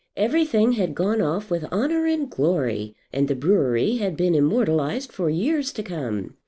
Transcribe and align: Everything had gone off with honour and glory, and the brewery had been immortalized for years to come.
Everything 0.17 0.71
had 0.71 0.95
gone 0.95 1.21
off 1.21 1.51
with 1.51 1.63
honour 1.65 2.07
and 2.07 2.27
glory, 2.27 2.95
and 3.13 3.27
the 3.27 3.35
brewery 3.35 3.97
had 3.97 4.17
been 4.17 4.33
immortalized 4.33 5.11
for 5.11 5.29
years 5.29 5.71
to 5.73 5.83
come. 5.83 6.33